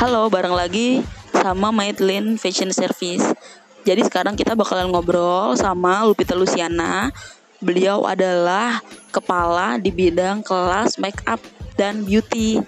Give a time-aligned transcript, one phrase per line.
[0.00, 3.20] Halo, bareng lagi sama Maidlin Fashion Service.
[3.84, 7.12] Jadi sekarang kita bakalan ngobrol sama Lupita Luciana.
[7.60, 8.80] Beliau adalah
[9.12, 11.36] kepala di bidang kelas make up
[11.76, 12.64] dan beauty.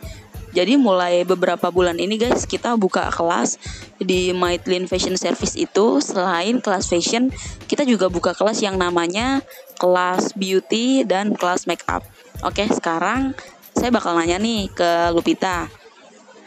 [0.53, 3.57] Jadi mulai beberapa bulan ini guys kita buka kelas
[3.97, 7.33] di Maidlin Fashion Service itu selain kelas fashion
[7.65, 9.41] kita juga buka kelas yang namanya
[9.81, 12.05] kelas beauty dan kelas make up.
[12.45, 13.33] Oke sekarang
[13.73, 15.82] saya bakal nanya nih ke Lupita.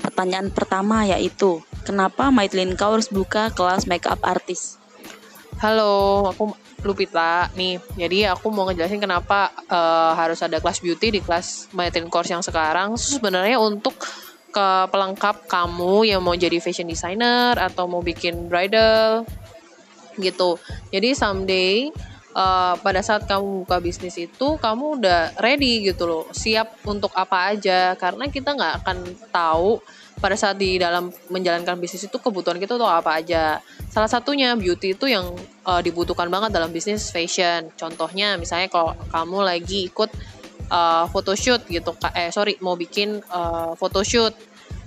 [0.05, 4.78] Pertanyaan pertama yaitu kenapa Maidlin kau harus buka kelas make up artis?
[5.58, 6.54] Halo, aku
[6.86, 7.81] Lupita nih.
[7.98, 12.45] Jadi aku mau ngejelasin kenapa uh, harus ada kelas beauty di kelas Maitrin Course yang
[12.45, 12.94] sekarang.
[12.94, 13.98] Sebenarnya untuk
[14.54, 19.26] ke pelengkap kamu yang mau jadi fashion designer atau mau bikin bridal
[20.22, 20.62] gitu.
[20.94, 21.90] Jadi someday
[22.35, 27.55] uh, pada saat kamu buka bisnis itu kamu udah ready gitu loh, siap untuk apa
[27.55, 28.98] aja karena kita nggak akan
[29.31, 29.80] tahu
[30.19, 33.59] pada saat di dalam menjalankan bisnis itu kebutuhan kita tuh apa aja.
[33.92, 35.36] Salah satunya beauty itu yang
[35.67, 37.67] uh, dibutuhkan banget dalam bisnis fashion.
[37.75, 40.11] Contohnya misalnya kalau kamu lagi ikut
[40.72, 44.36] uh, photoshoot gitu, eh sorry mau bikin uh, photoshoot.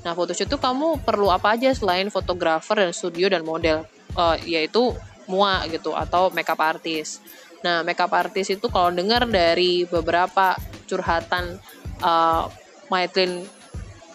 [0.05, 3.85] Nah photoshoot itu kamu perlu apa aja selain fotografer dan studio dan model,
[4.17, 4.97] uh, yaitu
[5.29, 7.23] mua gitu atau makeup artist.
[7.63, 10.57] Nah makeup artist itu kalau dengar dari beberapa
[10.89, 11.61] curhatan
[12.03, 12.49] uh,
[12.89, 13.45] Maitlin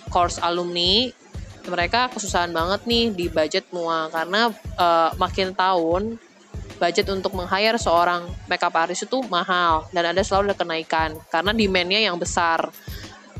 [0.09, 1.13] course alumni
[1.63, 6.19] mereka kesusahan banget nih di budget mua karena uh, makin tahun
[6.75, 12.03] budget untuk meng-hire seorang makeup artist itu mahal dan ada selalu ada kenaikan karena demandnya
[12.03, 12.67] yang besar.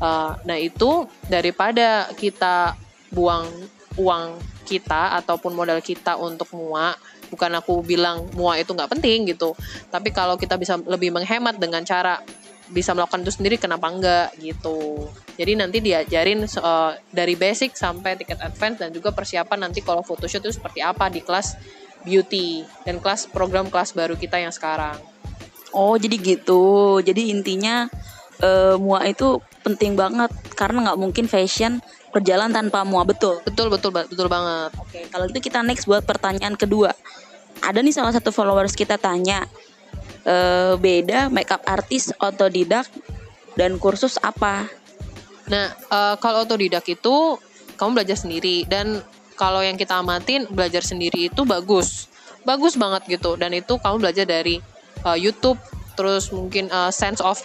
[0.00, 2.74] Uh, nah itu daripada kita
[3.14, 3.46] buang
[3.94, 6.96] uang kita ataupun modal kita untuk mua,
[7.34, 9.58] bukan aku bilang mua itu nggak penting gitu,
[9.90, 12.22] tapi kalau kita bisa lebih menghemat dengan cara
[12.72, 15.04] bisa melakukan itu sendiri kenapa enggak gitu.
[15.36, 20.40] Jadi nanti diajarin uh, dari basic sampai tiket advance dan juga persiapan nanti kalau photoshoot
[20.46, 21.58] itu seperti apa di kelas
[22.06, 24.96] beauty dan kelas program kelas baru kita yang sekarang.
[25.74, 27.02] Oh jadi gitu.
[27.04, 27.90] Jadi intinya
[28.40, 33.04] uh, mua itu penting banget karena nggak mungkin fashion berjalan tanpa mua.
[33.04, 33.44] Betul?
[33.44, 34.72] Betul betul betul banget.
[34.80, 36.96] Oke kalau gitu kita next buat pertanyaan kedua
[37.64, 39.48] ada nih salah satu followers kita tanya
[40.28, 42.88] uh, beda makeup artis otodidak
[43.56, 44.68] dan kursus apa?
[45.48, 47.38] Nah, uh, kalau otodidak itu
[47.76, 49.02] kamu belajar sendiri dan
[49.34, 52.08] kalau yang kita amatin belajar sendiri itu bagus.
[52.44, 54.60] Bagus banget gitu dan itu kamu belajar dari
[55.04, 55.56] uh, YouTube
[55.94, 57.40] terus mungkin uh, sense of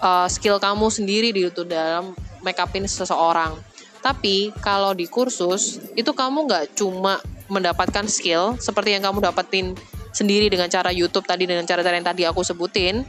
[0.00, 3.56] uh, skill kamu sendiri di YouTube dalam make upin seseorang.
[4.04, 7.16] Tapi kalau di kursus itu kamu nggak cuma
[7.48, 9.76] mendapatkan skill seperti yang kamu dapetin
[10.14, 13.02] sendiri dengan cara YouTube tadi dengan cara-cara yang tadi aku sebutin,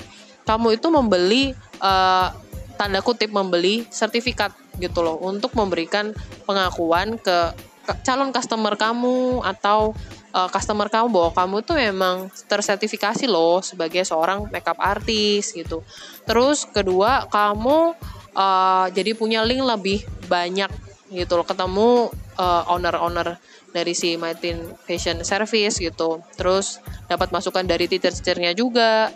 [0.43, 2.33] kamu itu membeli uh,
[2.75, 4.51] tanda kutip membeli sertifikat
[4.81, 6.11] gitu loh untuk memberikan
[6.43, 7.55] pengakuan ke,
[8.03, 9.93] calon customer kamu atau
[10.35, 15.85] uh, customer kamu bahwa kamu tuh memang tersertifikasi loh sebagai seorang makeup artist gitu.
[16.27, 17.95] Terus kedua kamu
[18.35, 20.69] uh, jadi punya link lebih banyak
[21.13, 23.39] gitu loh ketemu uh, owner-owner
[23.75, 26.23] dari si Martin Fashion Service gitu.
[26.39, 26.79] Terus
[27.11, 29.11] dapat masukan dari teacher-teachernya juga.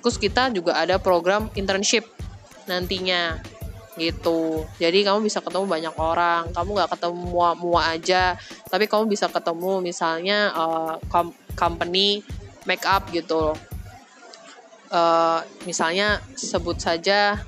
[0.00, 2.04] Terus kita juga ada program internship
[2.64, 3.40] nantinya
[3.94, 4.66] gitu.
[4.82, 6.50] Jadi kamu bisa ketemu banyak orang.
[6.50, 8.34] Kamu nggak ketemu mua-mua aja,
[8.68, 10.94] tapi kamu bisa ketemu misalnya uh,
[11.54, 12.26] company
[12.66, 13.54] make up gitu.
[14.94, 17.42] Uh, misalnya sebut saja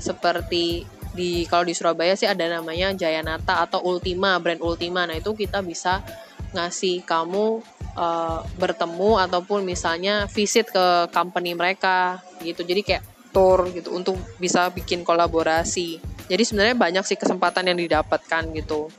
[0.00, 5.08] seperti di kalau di Surabaya sih ada namanya Jayanata atau Ultima brand Ultima.
[5.08, 6.04] Nah itu kita bisa
[6.52, 7.64] ngasih kamu
[7.96, 12.60] uh, bertemu ataupun misalnya visit ke company mereka gitu.
[12.62, 16.00] Jadi kayak tour gitu untuk bisa bikin kolaborasi.
[16.28, 18.92] Jadi sebenarnya banyak sih kesempatan yang didapatkan gitu.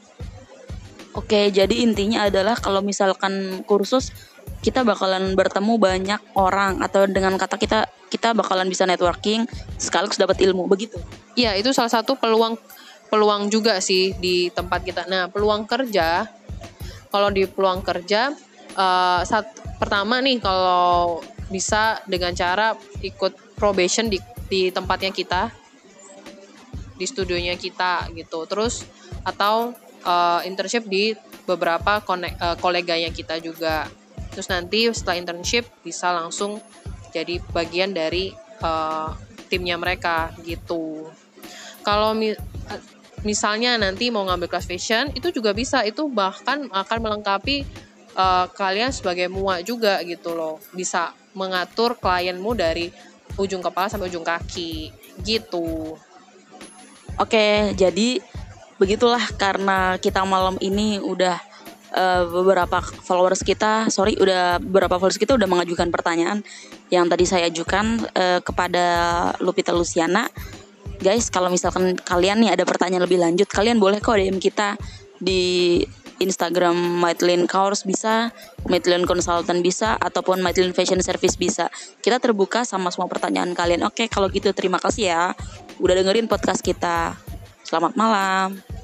[1.17, 4.13] Oke, jadi intinya adalah kalau misalkan kursus
[4.61, 9.43] kita bakalan bertemu banyak orang atau dengan kata kita kita bakalan bisa networking
[9.75, 10.99] sekaligus dapat ilmu begitu.
[11.35, 12.55] Iya, itu salah satu peluang
[13.07, 15.07] peluang juga sih di tempat kita.
[15.07, 16.27] Nah, peluang kerja
[17.07, 18.35] kalau di peluang kerja
[18.75, 19.47] uh, saat
[19.79, 25.51] pertama nih kalau bisa dengan cara ikut probation di di tempatnya kita
[26.97, 28.43] di studionya kita gitu.
[28.49, 28.83] Terus
[29.23, 29.71] atau
[30.03, 31.15] uh, internship di
[31.47, 33.87] beberapa konek, uh, koleganya kita juga.
[34.37, 36.61] Terus nanti setelah internship bisa langsung
[37.09, 38.29] jadi bagian dari
[38.61, 39.09] uh,
[39.49, 41.09] timnya mereka gitu.
[41.81, 42.37] Kalau mi
[43.25, 47.65] misalnya nanti mau ngambil kelas fashion itu juga bisa itu bahkan akan melengkapi
[48.13, 52.93] uh, kalian sebagai mua juga gitu loh bisa mengatur klienmu dari
[53.41, 54.93] ujung kepala sampai ujung kaki
[55.25, 55.97] gitu.
[57.17, 58.21] Oke, jadi
[58.77, 61.41] begitulah karena kita malam ini udah
[61.93, 66.41] uh, beberapa followers kita, sorry, udah beberapa followers kita udah mengajukan pertanyaan
[66.91, 68.85] yang tadi saya ajukan uh, kepada
[69.43, 70.27] Lupita Luciana.
[70.97, 74.73] Guys, kalau misalkan kalian nih ada pertanyaan lebih lanjut, kalian boleh kok DM kita
[75.21, 75.85] di
[76.17, 78.33] Instagram Maitlin Kaurs bisa,
[78.65, 81.69] Maitlin Consultant bisa, ataupun Maitlin Fashion Service bisa.
[82.01, 83.85] Kita terbuka sama semua pertanyaan kalian.
[83.85, 85.23] Oke, kalau gitu terima kasih ya
[85.77, 87.13] udah dengerin podcast kita.
[87.61, 88.76] Selamat malam.